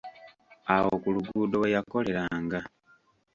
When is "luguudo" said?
1.15-1.55